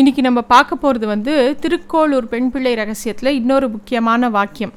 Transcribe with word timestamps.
இன்றைக்கி 0.00 0.22
நம்ம 0.26 0.40
பார்க்க 0.50 0.76
போகிறது 0.82 1.06
வந்து 1.12 1.32
திருக்கோளூர் 1.62 2.26
பெண் 2.32 2.46
பிள்ளை 2.52 2.70
ரகசியத்தில் 2.80 3.30
இன்னொரு 3.38 3.66
முக்கியமான 3.72 4.28
வாக்கியம். 4.36 4.72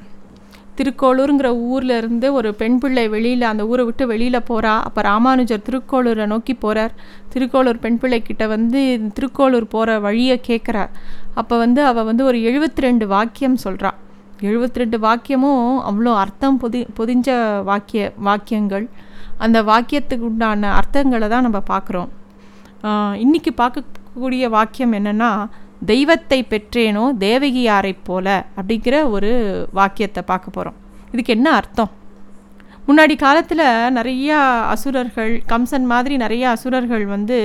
திருக்கோளூருங்கிற 0.77 1.49
ஊரில் 1.71 1.93
இருந்து 1.97 2.27
ஒரு 2.37 2.49
பெண் 2.61 2.77
பிள்ளை 2.81 3.03
வெளியில் 3.13 3.45
அந்த 3.49 3.65
ஊரை 3.71 3.83
விட்டு 3.89 4.05
வெளியில் 4.11 4.37
போகிறா 4.49 4.73
அப்போ 4.87 5.01
ராமானுஜர் 5.09 5.63
திருக்கோளூரை 5.67 6.25
நோக்கி 6.33 6.53
போகிறார் 6.63 6.93
திருக்கோளூர் 7.33 7.81
பெண் 7.85 7.99
பிள்ளை 8.01 8.19
கிட்ட 8.21 8.47
வந்து 8.55 8.81
திருக்கோளூர் 9.19 9.69
போகிற 9.75 9.99
வழியை 10.07 10.37
கேட்குறார் 10.49 10.91
அப்போ 11.41 11.57
வந்து 11.63 11.83
அவள் 11.91 12.07
வந்து 12.09 12.25
ஒரு 12.31 12.39
எழுபத்தி 12.49 12.87
ரெண்டு 12.87 13.07
வாக்கியம் 13.15 13.57
சொல்கிறாள் 13.65 13.99
எழுபத்தி 14.49 14.83
ரெண்டு 14.83 14.99
வாக்கியமும் 15.07 15.65
அவ்வளோ 15.89 16.13
அர்த்தம் 16.23 16.61
பொதி 16.63 16.83
பொதிஞ்ச 16.99 17.29
வாக்கிய 17.71 18.13
வாக்கியங்கள். 18.29 18.87
அந்த 19.45 19.57
வாக்கியத்துக்கு 19.71 20.29
உண்டான 20.31 20.71
அர்த்தங்களை 20.81 21.27
தான் 21.35 21.47
நம்ம 21.49 21.61
பார்க்குறோம். 21.73 22.09
இன்றைக்கி 23.25 23.51
பார்க்க 23.61 24.01
பார்க்கக்கூடிய 24.15 24.49
வாக்கியம் 24.49 24.93
என்னென்னா 24.93 25.29
தெய்வத்தை 25.85 26.45
பெற்றேனோ 26.49 27.03
தேவகியாரைப் 27.19 28.03
போல 28.03 28.27
அப்படிங்கிற 28.57 29.09
ஒரு 29.09 29.29
வாக்கியத்தை 29.71 30.23
பார்க்க 30.23 30.51
போகிறோம் 30.51 30.77
இதுக்கு 31.11 31.33
என்ன 31.33 31.51
அர்த்தம்? 31.51 31.91
முன்னாடி 32.87 33.15
காலத்தில் 33.15 33.63
நிறையா 33.95 34.37
அசுரர்கள் 34.65 35.33
கம்சன் 35.47 35.85
மாதிரி 35.85 36.17
நிறைய 36.17 36.49
அசுரர்கள் 36.49 37.05
வந்து 37.05 37.37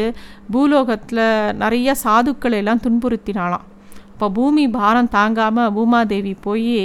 பூலோகத்தில் 0.51 1.25
நிறைய 1.55 1.95
சாதுக்களை 2.05 2.59
எல்லாம் 2.59 2.85
துன்புறுத்தினாலாம் 2.85 3.67
இப்போ 4.13 4.29
பூமி 4.31 4.69
பாரம் 4.69 5.09
தாங்காமல் 5.09 5.73
பூமாதேவி 5.73 6.35
போய் 6.41 6.79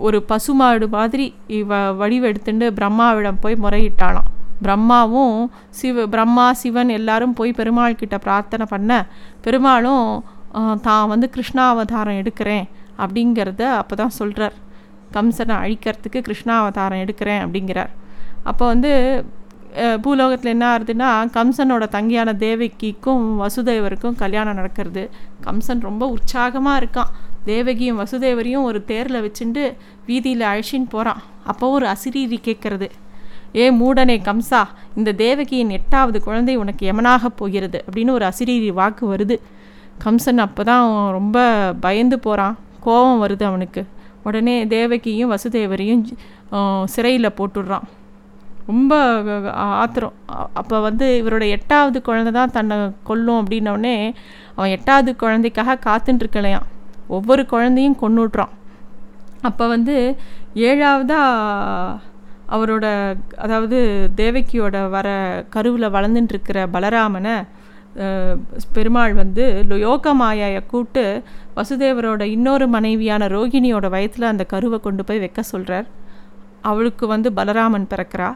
ஒரு 0.00 0.20
பசுமாடு 0.24 0.88
மாதிரி 0.90 1.26
வ 1.68 1.72
வடிவெடுத்துட்டு 1.98 2.68
பிரம்மாவிடம் 2.72 3.40
போய் 3.40 3.62
முறையிட்டாலாம் 3.62 4.30
பிரம்மாவும் 4.64 5.38
சிவ 5.78 6.06
பிரம்மா 6.14 6.46
சிவன் 6.62 6.90
எல்லாரும் 6.98 7.36
போய் 7.38 7.58
பெருமாள் 7.60 8.00
கிட்ட 8.02 8.16
பிரார்த்தனை 8.26 8.66
பண்ண 8.74 8.92
பெருமாளும் 9.44 10.08
தான் 10.86 11.10
வந்து 11.12 11.26
கிருஷ்ணாவதாரம் 11.36 12.20
எடுக்கிறேன் 12.22 12.66
அப்படிங்கிறத 13.02 13.62
அப்போ 13.80 13.94
தான் 14.02 14.16
சொல்கிறார் 14.20 14.56
கம்சனை 15.16 15.54
அழிக்கிறதுக்கு 15.62 16.20
கிருஷ்ணாவதாரம் 16.28 17.02
எடுக்கிறேன் 17.04 17.42
அப்படிங்கிறார். 17.44 17.92
அப்போ 18.50 18.64
வந்து 18.72 18.92
பூலோகத்தில் 20.04 20.52
என்ன 20.54 20.64
ஆகுதுன்னா 20.70 21.10
கம்சனோட 21.36 21.84
தங்கியான 21.96 22.30
தேவகிக்கும் 22.44 23.24
வசுதேவருக்கும் 23.42 24.18
கல்யாணம் 24.22 24.58
நடக்கிறது. 24.60 25.04
கம்சன் 25.46 25.86
ரொம்ப 25.88 26.06
உற்சாகமாக 26.16 26.80
இருக்கான். 26.82 27.12
தேவகியும் 27.50 28.00
வசுதேவரையும் 28.02 28.66
ஒரு 28.70 28.80
தேரில் 28.90 29.24
வச்சுட்டு 29.26 29.62
வீதியில் 30.08 30.50
அழிச்சின்னு 30.50 30.92
போகிறான் 30.94 31.22
அப்போ 31.50 31.68
ஒரு 31.76 31.86
அசிரீரி 31.94 32.38
கேட்குறது 32.48 32.88
ஏ 33.60 33.64
மூடனே 33.78 34.16
கம்சா 34.28 34.60
இந்த 34.98 35.10
தேவகியின் 35.22 35.72
எட்டாவது 35.78 36.18
குழந்தை 36.26 36.54
உனக்கு 36.62 36.84
எமனாகப் 36.92 37.38
போகிறது 37.40 37.78
அப்படின்னு 37.86 38.16
ஒரு 38.18 38.24
அசிரீரி 38.30 38.70
வாக்கு 38.78 39.04
வருது. 39.14 39.36
கம்சன் 40.04 40.44
அப்போ 40.44 40.62
தான் 40.70 40.86
ரொம்ப 41.16 41.38
பயந்து 41.80 42.16
போகிறான் 42.18 42.54
கோபம் 42.84 43.22
வருது 43.24 43.44
அவனுக்கு. 43.50 43.82
உடனே 44.26 44.54
தேவகியும் 44.66 45.32
வசுதேவரையும் 45.32 46.02
சிறையில் 46.84 47.36
போட்டுடுறான். 47.38 47.86
ரொம்ப 48.66 48.94
ஆத்திரம். 49.80 50.16
அப்போ 50.60 50.76
வந்து 50.80 51.06
இவரோட 51.22 51.44
எட்டாவது 51.56 51.98
குழந்தை 52.08 52.32
தான் 52.32 52.54
தன்னை 52.56 52.76
கொல்லும் 53.08 53.40
அப்படின்னோடனே 53.42 53.96
அவன் 54.56 54.74
எட்டாவது 54.76 55.10
குழந்தைக்காக 55.22 55.78
காத்துட்டுருக்கலையாம் 55.86 56.68
ஒவ்வொரு 57.16 57.42
குழந்தையும் 57.52 58.00
கொண்டுட்றான் 58.02 58.52
அப்போ 59.48 59.64
வந்து 59.74 59.96
ஏழாவதாக 60.68 62.10
அவரோட 62.54 62.86
அதாவது 63.44 63.78
தேவகியோட 64.20 64.76
வர 64.94 65.08
கருவில் 65.54 65.94
வளர்ந்துட்டுருக்கிற 65.96 66.58
பலராமனை 66.76 67.34
பெருமாள் 68.76 69.14
வந்து 69.20 69.44
யோக 69.86 70.14
மாயாயை 70.20 70.60
கூப்பிட்டு 70.70 71.04
வசுதேவரோட 71.56 72.22
இன்னொரு 72.36 72.66
மனைவியான 72.74 73.28
ரோகிணியோட 73.34 73.86
வயத்தில் 73.94 74.30
அந்த 74.30 74.44
கருவை 74.52 74.78
கொண்டு 74.86 75.02
போய் 75.08 75.22
வைக்க 75.24 75.42
சொல்கிறார் 75.52 75.88
அவளுக்கு 76.70 77.04
வந்து 77.12 77.28
பலராமன் 77.38 77.86
பிறக்கிறா. 77.92 78.30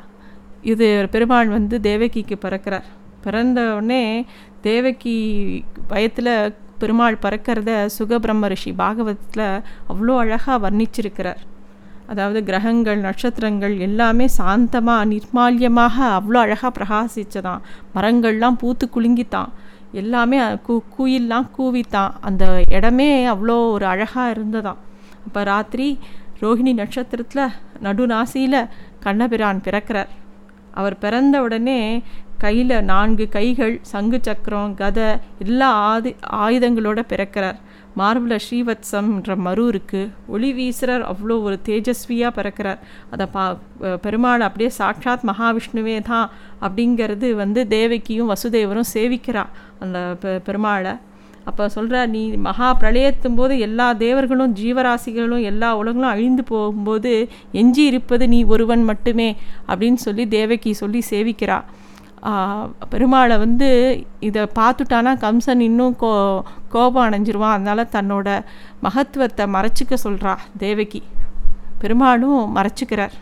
இது 0.72 0.86
பெருமாள் 1.14 1.50
வந்து 1.56 1.76
தேவகிக்கு 1.88 2.36
பிறக்கிறார். 2.44 2.86
பிறந்த 3.24 3.60
உடனே 3.78 4.02
தேவகி 4.68 5.16
வயத்தில் 5.92 6.32
பெருமாள் 6.80 7.22
பறக்கிறத 7.24 7.72
சுகபிரம்ம 7.96 8.48
ரிஷி 8.52 8.72
பாகவதத்தில் 8.80 9.46
அவ்வளோ 9.90 10.16
அழகாக 10.22 10.58
வர்ணிச்சிருக்கிறார். 10.64 11.42
அதாவது 12.06 12.40
கிரகங்கள் 12.44 13.00
நட்சத்திரங்கள் 13.00 13.74
எல்லாமே 13.78 14.26
சாந்தமாக 14.38 15.08
நிர்மால்யமாக 15.12 15.96
அவ்வளோ 16.18 16.38
அழகாக 16.44 16.70
பிரகாசிச்சதான் 16.78 17.62
மரங்கள்லாம் 17.94 18.58
பூத்து 18.60 18.86
குலுங்கித்தான். 18.94 19.50
எல்லாமே 19.92 20.38
கூ 20.66 20.74
கூயில்லாம் 20.96 21.48
கூவித்தான். 21.56 22.12
அந்த 22.20 22.44
இடமே 22.68 23.10
அவ்வளோ 23.26 23.56
ஒரு 23.70 23.86
அழகாக 23.86 24.34
இருந்ததாம். 24.36 24.80
அப்போ 25.26 25.42
ராத்திரி 25.44 25.88
ரோஹிணி 26.42 26.72
நட்சத்திரத்தில் 26.74 27.54
நடுநாசியில் 27.82 28.60
கண்ணபிரான் 29.04 29.64
பிறக்கிறார். 29.64 30.10
அவர் 30.74 30.96
பிறந்த 30.98 31.36
உடனே 31.42 31.80
கையில் 32.38 32.84
நான்கு 32.84 33.28
கைகள் 33.28 33.74
சங்கு 33.92 34.18
சக்கரம் 34.22 34.74
கதை 34.74 35.06
எல்லா 35.38 35.68
ஆதி 35.90 36.10
ஆயுதங்களோடு 36.44 37.02
பிறக்கிறார். 37.12 37.58
மார்பில் 38.00 38.42
ஸ்ரீவத்சம்ன்ற 38.44 39.34
மரு 39.46 39.64
இருக்குது 39.72 40.10
ஒளி 40.34 40.50
வீசுறார் 40.58 41.04
அவ்வளோ 41.12 41.36
ஒரு 41.46 41.56
தேஜஸ்வியாக 41.68 42.36
பிறக்கிறார். 42.38 42.80
அதை 43.14 43.26
பா 43.34 43.44
பெருமாள் 44.04 44.46
அப்படியே 44.48 44.70
சாட்சாத் 44.80 45.26
மகாவிஷ்ணுவே 45.30 45.96
தான் 46.10 46.26
அப்படிங்கிறது 46.66 47.28
வந்து 47.42 47.62
தேவகியும் 47.76 48.32
வசுதேவரும் 48.32 48.92
சேவிக்கிறா 48.94 49.44
அந்த 49.84 49.98
பெ 50.22 50.32
பெருமாளை. 50.48 50.94
அப்போ 51.50 51.64
சொல்கிற 51.74 51.96
நீ 52.12 52.20
மகா 52.46 52.68
பிரளயத்தும் 52.80 53.36
போது 53.40 53.54
எல்லா 53.66 53.86
தேவர்களும் 54.04 54.54
ஜீவராசிகளும் 54.60 55.44
எல்லா 55.50 55.68
உலகங்களும் 55.80 56.14
அழிந்து 56.14 56.42
போகும்போது 56.52 57.12
எஞ்சி 57.60 57.82
இருப்பது 57.90 58.24
நீ 58.32 58.40
ஒருவன் 58.54 58.82
மட்டுமே 58.90 59.28
அப்படின்னு 59.70 60.00
சொல்லி 60.06 60.24
தேவகி 60.36 60.72
சொல்லி 60.82 61.02
சேவிக்கிறா. 61.10 61.58
பெருமாளை 62.92 63.36
வந்து 63.38 63.68
இதை 64.28 64.42
பார்த்துட்டானா 64.58 65.12
கம்சன் 65.24 65.62
இன்னும் 65.66 65.96
கோ 66.02 66.10
கோபம் 66.74 67.06
அடைஞ்சிருவான். 67.08 67.56
அதனால் 67.56 67.92
தன்னோட 67.96 68.28
மகத்துவத்தை 68.86 69.44
மறைச்சிக்க 69.56 69.96
சொல்கிறா 70.04 70.32
தேவகி. 70.64 71.02
பெருமாளும் 71.82 72.42
மறைச்சிக்கிறார். 72.56 73.14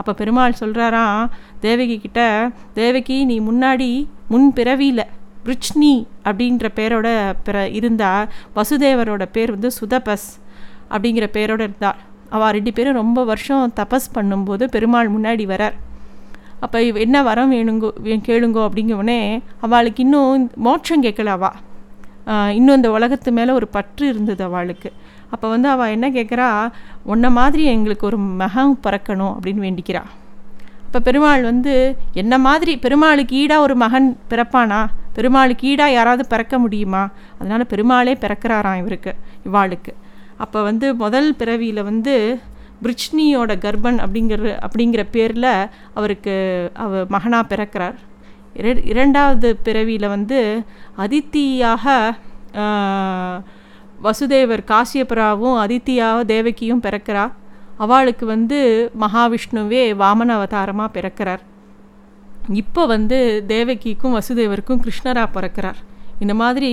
அப்போ 0.00 0.12
பெருமாள் 0.20 0.60
சொல்கிறாராம் 0.60 1.24
தேவகி 1.66 1.96
கிட்ட 2.04 2.20
தேவகி 2.80 3.16
நீ 3.30 3.36
முன்னாடி 3.48 3.90
முன் 4.32 4.48
பிறவியில் 4.58 5.04
ருச்னி 5.48 5.94
அப்படின்ற 6.28 6.66
பேரோட 6.78 7.08
பிற 7.46 7.56
இருந்தால் 7.78 8.28
வசுதேவரோட 8.56 9.24
பேர் 9.36 9.54
வந்து 9.54 9.70
சுதபஸ் 9.78 10.28
அப்படிங்கிற 10.94 11.26
பேரோட 11.36 11.60
இருந்தாள். 11.68 11.98
அவள் 12.36 12.54
ரெண்டு 12.56 12.72
பேரும் 12.76 13.00
ரொம்ப 13.02 13.24
வருஷம் 13.30 13.72
தபஸ் 13.80 14.12
பண்ணும்போது 14.14 14.66
பெருமாள் 14.74 15.10
முன்னாடி 15.16 15.46
வரார். 15.52 15.76
அப்போ 16.64 16.78
என்ன 17.04 17.16
வரம் 17.28 17.52
வேணுங்கோ 17.54 17.90
கேளுங்கோ 18.28 18.62
அப்படிங்கவுடனே 18.68 19.20
அவளுக்கு 19.66 20.02
இன்னும் 20.06 20.48
மோட்சம் 20.66 21.04
கேட்கல 21.06 21.34
அவள் 21.38 21.58
இன்னும் 22.58 22.76
இந்த 22.78 22.90
உலகத்து 22.96 23.30
மேலே 23.38 23.52
ஒரு 23.58 23.66
பற்று 23.76 24.04
இருந்தது 24.12 24.42
அவளுக்கு. 24.48 24.90
அப்போ 25.34 25.46
வந்து 25.54 25.68
அவள் 25.74 25.92
என்ன 25.94 26.06
கேட்குறா 26.16 26.48
உன்ன 27.12 27.30
மாதிரி 27.38 27.62
எங்களுக்கு 27.74 28.04
ஒரு 28.10 28.18
மகம் 28.42 28.74
பிறக்கணும் 28.84 29.32
அப்படின்னு 29.36 29.64
வேண்டிக்கிறா. 29.66 30.02
இப்போ 30.86 31.00
பெருமாள் 31.06 31.42
வந்து 31.50 31.74
என்ன 32.22 32.34
மாதிரி 32.46 32.72
பெருமாளுக்கு 32.84 33.34
ஈடாக 33.42 33.64
ஒரு 33.66 33.74
மகன் 33.82 34.08
பிறப்பானா? 34.30 34.80
பெருமாளுக்கு 35.16 35.64
ஈடாக 35.70 35.96
யாராவது 35.96 36.24
பிறக்க 36.32 36.54
முடியுமா? 36.64 37.02
அதனால் 37.38 37.70
பெருமாளே 37.72 38.14
பிறக்கிறாராம் 38.24 38.80
இவருக்கு 38.82 39.12
இவாளுக்கு. 39.48 39.92
அப்போ 40.44 40.58
வந்து 40.68 40.86
முதல் 41.02 41.30
பிறவியில் 41.40 41.86
வந்து 41.90 42.14
பிரிச்னியோட 42.82 43.52
கர்ப்பன் 43.64 43.98
அப்படிங்கிற 44.04 44.52
அப்படிங்கிற 44.66 45.02
பேரில் 45.14 45.52
அவருக்கு 45.98 46.34
அவ 46.84 47.04
மகனாக 47.14 47.50
பிறக்கிறார். 47.52 47.96
இரண்டாவது 48.92 49.48
பிறவியில் 49.66 50.12
வந்து 50.14 50.40
அதித்தியாக 51.04 51.84
வசுதேவர் 54.06 54.62
காசியபராவும் 54.72 55.58
அதித்தியாக 55.64 56.24
தேவகியும் 56.32 56.82
பிறக்கிறா. 56.86 57.24
அவளுக்கு 57.84 58.24
வந்து 58.26 58.58
மகாவிஷ்ணுவே 59.00 59.82
வாமன 60.02 60.34
அவதாரமாக 60.38 60.94
பிறக்கிறார். 60.96 61.42
இப்போ 62.62 62.82
வந்து 62.94 63.18
தேவகிக்கும் 63.48 64.16
வசுதேவருக்கும் 64.18 64.82
கிருஷ்ணராக 64.84 65.28
பிறக்கிறார். 65.36 65.78
இந்த 66.20 66.34
மாதிரி 66.42 66.72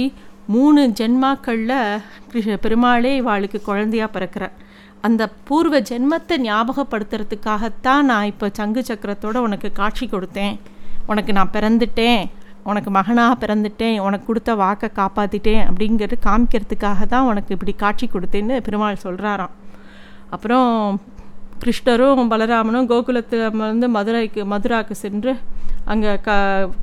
மூணு 0.56 0.82
ஜென்மாக்களில் 1.00 2.02
கிருஷ்ண 2.32 2.56
பெருமாளே 2.66 3.12
இவாளுக்கு 3.22 3.60
குழந்தையாக 3.70 4.14
பிறக்கிறார். 4.16 4.56
அந்த 5.07 5.24
பூர்வ 5.48 5.75
ஜென்மத்தை 5.90 6.36
ஞாபகப்படுத்துறதுக்காகத்தான் 6.46 8.07
நான் 8.12 8.30
இப்போ 8.31 8.48
சங்கு 8.60 8.81
சக்கரத்தோடு 8.90 9.40
உனக்கு 9.48 9.69
காட்சி 9.72 10.06
கொடுத்தேன். 10.06 10.56
உனக்கு 11.07 11.31
நான் 11.38 11.54
பிறந்துட்டேன். 11.54 12.24
உனக்கு 12.63 12.90
மகனாக 12.98 13.36
பிறந்துட்டேன். 13.44 13.98
உனக்கு 14.07 14.25
கொடுத்த 14.25 14.56
வாக்கை 14.56 14.90
காப்பாற்றிட்டேன் 15.00 15.63
அப்படிங்கிறது 15.69 16.18
காமிக்கிறதுக்காக 16.28 17.06
தான் 17.13 17.30
உனக்கு 17.31 17.54
இப்படி 17.56 17.75
காட்சி 17.84 18.07
கொடுத்தேன்னு 18.16 18.57
பெருமாள் 18.68 19.04
சொல்கிறாராம் 19.06 19.56
அப்புறம் 20.30 21.00
கிருஷ்ணரும் 21.63 22.31
பலராமனும் 22.34 22.90
கோகுலத்தில் 22.92 23.46
வந்து 23.72 23.88
மதுரைக்கு 23.96 24.42
மதுராவுக்கு 24.54 24.96
சென்று 25.06 25.31
அங்கே 25.91 26.12
க 26.25 26.31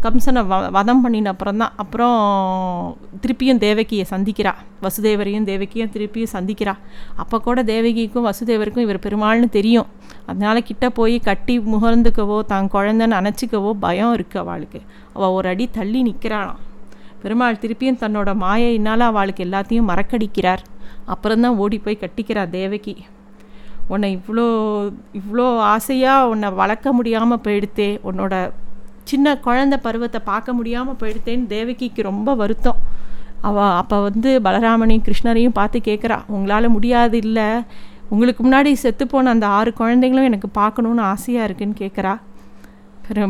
கம்சனை 0.04 0.40
வ 0.50 0.54
வதம் 0.76 1.02
பண்ணின 1.02 1.30
அப்புறம் 1.34 1.60
தான் 1.62 1.74
அப்புறம் 1.82 2.16
திருப்பியும் 3.22 3.60
தேவகியை 3.64 4.04
சந்திக்கிறா. 4.12 4.52
வசுதேவரையும் 4.84 5.46
தேவகியும் 5.50 5.92
திருப்பியும் 5.94 6.32
சந்திக்கிறா. 6.34 6.74
அப்போ 7.22 7.36
கூட 7.46 7.62
தேவகிக்கும் 7.72 8.26
வசுதேவருக்கும் 8.28 8.86
இவர் 8.86 9.00
பெருமாள்னு 9.06 9.48
தெரியும். 9.58 9.88
அதனால் 10.30 10.66
கிட்ட 10.70 10.88
போய் 10.98 11.16
கட்டி 11.28 11.56
முகர்ந்துக்கவோ 11.74 12.38
தான் 12.52 12.70
குழந்தைன்னு 12.76 13.18
அணைச்சிக்கவோ 13.20 13.72
பயம் 13.86 14.14
இருக்குது 14.18 14.42
அவளுக்கு. 14.44 14.80
அவள் 15.16 15.36
ஒரு 15.38 15.48
அடி 15.54 15.66
தள்ளி 15.78 16.02
நிற்கிறாளாம் 16.08 16.62
பெருமாள் 17.22 17.62
திருப்பியும் 17.62 18.02
தன்னோட 18.02 18.30
மாயையினால் 18.44 19.08
அவளுக்கு 19.10 19.44
எல்லாத்தையும் 19.48 19.88
மறக்கடிக்கிறார். 19.92 20.62
அப்புறம்தான் 21.12 21.58
ஓடி 21.62 21.78
போய் 21.84 22.02
கட்டிக்கிறார் 22.04 22.54
தேவகி. 22.58 22.96
உன்னை 23.92 24.08
இவ்வளோ 24.18 24.46
இவ்வளோ 25.18 25.48
ஆசையாக 25.72 26.30
உன்னை 26.30 26.48
வளர்க்க 26.60 26.92
முடியாமல் 26.98 27.44
போயிடுத்தே. 27.44 27.90
உன்னோட 28.08 28.34
சின்ன 29.10 29.34
குழந்த 29.46 29.74
பருவத்தை 29.86 30.20
பார்க்க 30.30 30.58
முடியாமல் 30.58 30.98
போயிடுத்தேன்னு 31.00 31.46
தேவகிக்கு 31.54 32.08
ரொம்ப 32.10 32.34
வருத்தம். 32.42 32.78
அவள் 33.48 33.74
அப்போ 33.80 33.96
வந்து 34.06 34.30
பலராமனையும் 34.46 35.04
கிருஷ்ணரையும் 35.08 35.56
பார்த்து 35.58 35.78
கேட்குறா 35.88 36.16
உங்களால் 36.36 36.74
முடியாது 36.76 37.16
இல்லை. 37.24 37.48
உங்களுக்கு 38.12 38.42
முன்னாடி 38.46 38.70
செத்துப்போன 38.82 39.30
அந்த 39.34 39.46
ஆறு 39.58 39.70
குழந்தைங்களும் 39.80 40.28
எனக்கு 40.30 40.48
பார்க்கணுன்னு 40.60 41.02
ஆசையாக 41.12 41.46
இருக்குன்னு 41.48 41.80
கேட்குறா 41.82 42.14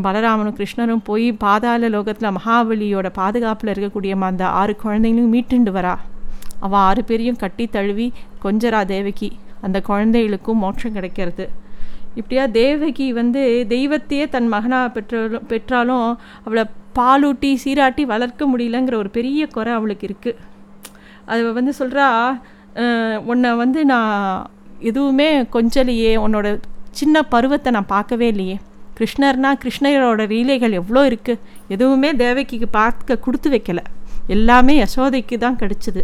பலராமனும் 0.05 0.56
கிருஷ்ணரும் 0.58 1.02
போய் 1.08 1.26
பாதாள 1.43 1.88
லோகத்தில் 1.94 2.34
மகாபலியோட 2.37 3.08
பாதுகாப்பில் 3.19 3.73
இருக்கக்கூடிய 3.73 4.12
அந்த 4.28 4.44
ஆறு 4.61 4.75
குழந்தைங்களும் 4.84 5.34
மீட்டுண்டு 5.34 5.73
வரா. 5.76 5.94
அவள் 6.64 6.82
ஆறு 6.88 7.02
பேரையும் 7.08 7.40
கட்டி 7.43 7.64
தழுவி 7.75 8.06
கொஞ்சரா 8.44 8.81
தேவகி 8.94 9.28
அந்த 9.67 9.78
குழந்தைகளுக்கும் 9.88 10.62
மோட்சம் 10.64 10.96
கிடைக்கிறது. 10.96 11.46
இப்படியா 12.21 12.45
தேவகி 12.61 13.07
வந்து 13.21 13.43
தெய்வத்தையே 13.75 14.27
தன் 14.35 14.51
மகனாக 14.55 14.93
பெற்றாலும் 14.97 15.47
பெற்றாலும் 15.51 16.07
அவளை 16.47 16.65
பாலூட்டி 16.99 17.51
சீராட்டி 17.63 18.05
வளர்க்க 18.13 18.51
முடியலங்கிற 18.53 18.95
ஒரு 19.03 19.11
பெரிய 19.17 19.47
குறை 19.57 19.73
அவளுக்கு 19.79 20.07
இருக்குது 20.09 20.39
அது 21.31 21.53
வந்து 21.59 21.73
சொல்கிறா 21.81 22.07
உன்னை 23.33 23.51
வந்து 23.63 23.81
நான் 23.93 24.15
எதுவுமே 24.91 25.29
கொஞ்சலையே 25.55 26.13
உன்னோட 26.25 26.47
சின்ன 26.99 27.23
பருவத்தை 27.33 27.71
நான் 27.77 27.93
பார்க்கவே 27.95 28.27
இல்லையே. 28.33 28.57
கிருஷ்ணர்னா 28.99 29.51
கிருஷ்ணரோட 29.62 30.23
ரீலைகள் 30.33 30.77
எவ்வளோ 30.81 31.01
இருக்குது 31.11 31.41
எதுவுமே 31.75 32.11
தேவகிக்கு 32.23 32.69
பார்க்க 32.79 33.19
கொடுத்து 33.25 33.49
வைக்கலை. 33.55 33.85
எல்லாமே 34.35 34.75
யசோதைக்கு 34.83 35.37
தான் 35.45 35.59
கிடச்சிது. 35.62 36.03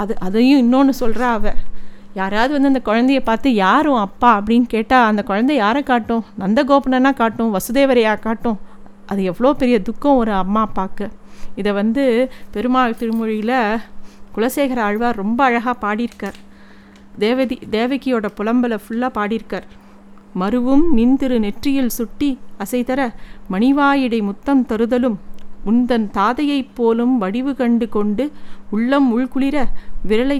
அது 0.00 0.14
அதையும் 0.26 0.62
இன்னொன்று 0.64 0.94
சொல்கிறா 1.02 1.28
அவள் 1.38 1.60
யாராவது 2.14 2.60
வந்து 2.60 2.68
அந்த 2.68 2.82
குழந்தைய 2.84 3.20
பார்த்து 3.20 3.54
யாரும் 3.54 3.94
அப்பா? 3.94 4.38
அப்படின்னு 4.38 4.64
கேட்டால் 4.66 5.06
அந்த 5.06 5.22
குழந்தை 5.22 5.56
யாரை 5.56 5.82
காட்டும்? 5.82 6.24
நந்தகோபனனாக 6.40 7.14
காட்டும்? 7.14 7.54
வசுதேவரையா 7.54 8.18
காட்டும்? 8.18 8.58
அது 9.06 9.24
எவ்வளோ 9.24 9.52
பெரிய 9.54 9.82
துக்கம் 9.82 10.16
ஒரு 10.16 10.32
அம்மா 10.32 10.60
அப்பாவுக்கு 10.60 11.10
இதை 11.54 11.72
வந்து 11.72 12.30
பெருமாள் 12.50 12.96
திருமொழியில் 12.98 13.80
குலசேகர 14.36 14.80
ஆழ்வார் 14.80 15.16
ரொம்ப 15.16 15.44
அழகாக 15.44 15.76
பாடியிருக்கார். 15.86 16.34
தேவதி 17.18 17.58
தேவகியோட 17.70 18.28
புலம்பலை 18.36 18.78
ஃபுல்லாக 18.88 19.10
பாடியிருக்கார். 19.14 19.62
மருவும் 20.40 20.82
நின்திரு 20.96 21.38
நெற்றியில் 21.38 21.88
சுட்டி 21.88 22.38
அசைதர 22.58 23.14
மணிவாயிடை 23.50 24.22
முத்தம் 24.22 24.66
தருதலும் 24.66 25.16
உந்தன் 25.70 26.06
தாதையைப் 26.16 26.74
போலும் 26.78 27.14
வடிவு 27.22 27.52
கண்டு 27.60 27.86
கொண்டு 27.96 28.24
உள்ளம் 28.76 29.08
உள்குளிர 29.16 29.56
விரலை 30.08 30.38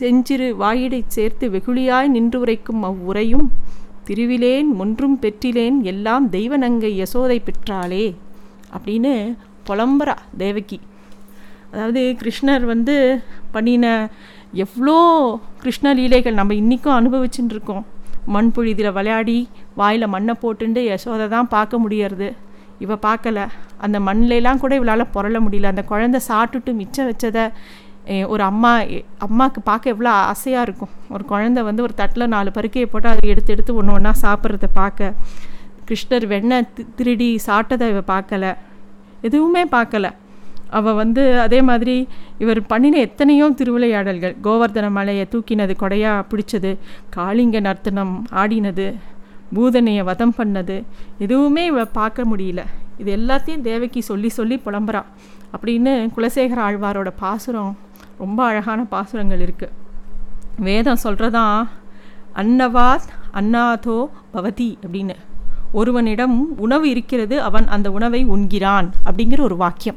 செஞ்சிறு 0.00 0.48
வாயிடைச் 0.62 1.14
சேர்த்து 1.16 1.46
வெகுளியாய் 1.54 2.14
நின்று 2.16 2.38
உரைக்கும் 2.44 2.82
அவ்வுரையும் 2.90 3.48
திருவிலேன் 4.06 4.70
ஒன்றும் 4.84 5.16
பெற்றிலேன் 5.24 5.78
எல்லாம் 5.92 6.24
தெய்வநங்கை 6.36 6.92
யசோதை 7.02 7.38
பெற்றாளே 7.48 8.06
அப்படின்னு 8.76 9.12
புலம்புறா 9.68 10.16
தேவகி. 10.42 10.78
அதாவது 11.72 12.00
கிருஷ்ணர் 12.20 12.64
வந்து 12.72 12.96
பண்ணின 13.54 13.86
எவ்வளோ 14.64 14.96
கிருஷ்ண 15.62 15.92
லீலைகள் 15.98 16.38
நம்ம 16.38 16.54
இன்றைக்கும் 16.60 16.96
அனுபவிச்சுட்டு 16.98 17.54
இருக்கோம். 17.56 17.84
மண் 18.34 18.50
புழுதியில் 18.54 18.96
விளையாடி 18.96 19.36
வாயில் 19.80 20.12
மண்ணை 20.14 20.34
போட்டுண்டு 20.42 20.80
யசோதை 20.88 21.26
தான் 21.34 21.52
பார்க்க 21.54 21.80
முடியறது. 21.84 22.28
இவள் 22.84 23.04
பார்க்கல. 23.06 23.46
அந்த 23.84 23.98
மண்ணிலலாம் 24.08 24.62
கூட 24.64 24.74
இவளால் 24.80 25.12
புரள 25.16 25.38
முடியல. 25.46 25.72
அந்த 25.74 25.84
குழந்த 25.92 26.20
சாப்பிட்டுட்டு 26.30 26.72
மிச்சம் 26.80 27.08
வச்சதை 27.10 27.46
ஒரு 28.32 28.42
அம்மா 28.50 28.70
அம்மாவுக்கு 29.26 29.60
பார்க்க 29.68 29.94
எவ்வளோ 29.94 30.12
ஆசையாக 30.30 30.66
இருக்கும். 30.66 30.92
ஒரு 31.14 31.24
குழந்த 31.32 31.60
வந்து 31.68 31.84
ஒரு 31.86 31.94
தட்டில் 32.00 32.32
நாலு 32.32 32.50
பருக்கையை 32.56 32.86
போட்டு 32.92 33.08
அதை 33.12 33.28
எடுத்து 33.32 33.52
எடுத்து 33.54 33.76
ஒன்று 33.80 33.94
ஒன்றா 33.96 34.12
சாப்பிட்றத 34.24 34.68
பார்க்க. 34.80 35.12
கிருஷ்ணர் 35.88 36.26
வெண்ணெய் 36.32 36.66
திருடி 36.98 37.30
சாப்பிட்டதை 37.46 37.86
இவ 37.92 38.02
பார்க்கல. 38.14 38.50
எதுவுமே 39.28 39.62
பார்க்கல. 39.76 40.06
அவள் 40.78 40.98
வந்து 41.00 41.22
அதே 41.44 41.60
மாதிரி 41.68 41.96
இவர் 42.42 42.60
பண்ணின 42.72 43.00
எத்தனையோ 43.06 43.46
திருவிளையாடல்கள். 43.58 44.34
கோவர்தன 44.46 44.86
மலையை 44.98 45.24
தூக்கினது 45.32 45.74
கொடையாக 45.82 46.26
பிடிச்சது 46.30 46.70
காளிங்க 47.16 47.60
நர்த்தனம் 47.68 48.14
ஆடினது 48.42 48.86
பூதனையை 49.54 50.04
வதம் 50.04 50.34
பண்ணது. 50.38 50.84
எதுவுமே 51.18 51.64
இவ 51.64 51.84
பார்க்க 51.84 52.24
முடியல. 52.24 52.64
இது 52.98 53.16
எல்லாத்தையும் 53.16 53.60
தேவகி 53.60 54.00
சொல்லி 54.00 54.28
சொல்லி 54.28 54.60
புலம்புறா. 54.64 55.02
அப்படின்னு 55.60 56.08
குலசேகர 56.16 56.58
ஆழ்வாரோட 56.58 57.12
பாசுரம் 57.16 57.76
ரொம்ப 58.18 58.44
அழகான 58.44 58.84
பாசுரங்கள் 58.84 59.40
இருக்குது 59.40 59.68
வேதம் 60.58 60.98
சொல்கிறதான் 61.04 61.68
அன்னவாத் 62.36 63.08
அன்னாதோ 63.34 64.06
பவதி 64.34 64.74
அப்படின்னு. 64.86 65.14
ஒருவனிடம் 65.72 66.58
உணவு 66.58 66.90
இருக்கிறது 66.90 67.40
அவன் 67.40 67.68
அந்த 67.68 67.90
உணவை 67.90 68.26
உண்கிறான் 68.26 68.90
அப்படிங்கிற 69.06 69.40
ஒரு 69.40 69.56
வாக்கியம். 69.56 69.96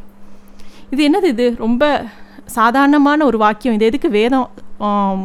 இது 0.89 1.09
என்னது 1.09 1.23
இது? 1.23 1.55
ரொம்ப 1.57 2.05
சாதாரணமான 2.45 3.25
ஒரு 3.25 3.37
வாக்கியம். 3.37 3.75
இது 3.75 3.85
எதுக்கு 3.85 4.09
வேதம் 4.09 4.49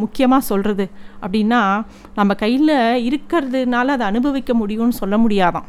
முக்கியமாக 0.00 0.48
சொல்கிறது 0.50 0.86
அப்படின்னா 1.22 1.60
நம்ம 2.18 2.34
கையில் 2.42 2.74
இருக்கிறதுனால 3.08 3.86
அதை 3.96 4.06
அனுபவிக்க 4.06 4.54
முடியும்னு 4.60 5.00
சொல்ல 5.02 5.16
முடியாதான். 5.18 5.66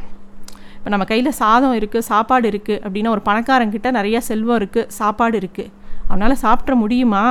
இப்போ 0.78 0.90
நம்ம 0.94 1.06
கையில் 1.06 1.38
சாதம் 1.40 1.76
இருக்குது 1.80 2.08
சாப்பாடு 2.12 2.46
இருக்குது 2.52 2.82
அப்படின்னா 2.86 3.10
ஒரு 3.16 3.24
பணக்காரங்கிட்ட 3.30 3.90
நிறையா 3.98 4.20
செல்வம் 4.30 4.60
இருக்குது 4.62 4.88
சாப்பாடு 5.00 5.36
இருக்குது 5.42 5.72
அவனால் 6.10 6.42
சாப்பிட்ற 6.46 6.76
முடியுமா? 6.84 7.24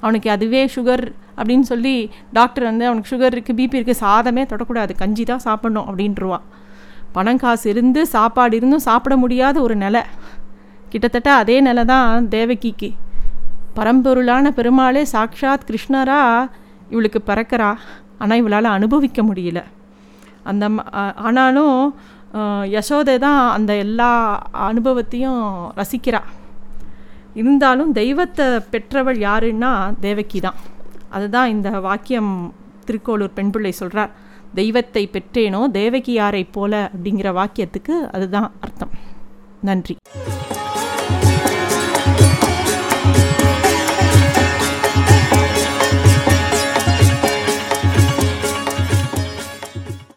அவனுக்கு 0.00 0.28
அதுவே 0.34 0.62
சுகர் 0.74 1.04
அப்படின்னு 1.38 1.66
சொல்லி 1.70 1.94
டாக்டர் 2.38 2.64
வந்து 2.70 2.84
அவனுக்கு 2.88 3.10
சுகர் 3.14 3.34
இருக்குது 3.36 3.58
பிபி 3.60 3.78
இருக்குது 3.78 4.02
சாதமே 4.04 4.42
தொடக்கூடாது. 4.52 4.92
கஞ்சி 5.02 5.24
தான் 5.24 5.44
சாப்பிட்ணும் 5.48 5.88
அப்படின்ட்டுருவான் 5.90 6.46
பணம் 7.16 7.42
காசு 7.42 7.66
இருந்து 7.72 8.00
சாப்பாடு 8.14 8.54
இருந்தும் 8.58 8.86
சாப்பிட 8.86 9.14
முடியாத 9.16 9.56
ஒரு 9.66 9.76
நிலை. 9.76 10.02
கிட்டத்தட்ட 10.92 11.30
அதே 11.42 11.56
நிலை 11.60 11.84
தான் 11.84 12.28
தேவகிக்கு. 12.34 12.90
பரம்பொருளான 13.78 14.50
பெருமாளே 14.58 15.02
சாக்ஷாத் 15.12 15.68
கிருஷ்ணரா 15.70 16.20
இவளுக்கு 16.92 17.20
பிறக்கிறா. 17.30 17.70
ஆனால் 18.22 18.40
இவளால் 18.42 18.76
அனுபவிக்க 18.78 19.22
முடியல. 19.28 19.60
அந்த 20.50 20.66
ஆனாலும் 21.28 21.78
யசோதை 22.74 23.14
தான் 23.24 23.40
அந்த 23.56 23.72
எல்லா 23.84 24.10
அனுபவத்தையும் 24.68 25.42
ரசிக்கிறா. 25.80 26.20
இருந்தாலும் 27.40 27.90
தெய்வத்தை 28.00 28.46
பெற்றவள் 28.72 29.18
யாருன்னா 29.26 29.72
தேவகி 30.06 30.40
தான். 30.46 30.58
அதுதான் 31.16 31.52
இந்த 31.54 31.70
வாக்கியம் 31.88 32.32
திருக்கோளூர் 32.88 33.36
பெண்பிள்ளை 33.38 33.72
சொல்கிறார் 33.80 34.12
தெய்வத்தை 34.60 35.02
பெற்றேனோ 35.14 35.60
தேவகி 35.78 36.12
யாரை 36.20 36.42
போல 36.56 36.72
அப்படிங்கிற 36.94 37.30
வாக்கியத்துக்கு 37.40 37.94
அதுதான் 38.16 38.48
அர்த்தம். 38.66 38.92
நன்றி. 39.68 39.96